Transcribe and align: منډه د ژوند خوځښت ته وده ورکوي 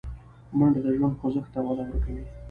منډه 0.57 0.79
د 0.85 0.87
ژوند 0.95 1.17
خوځښت 1.19 1.49
ته 1.53 1.59
وده 1.65 1.83
ورکوي 1.87 2.23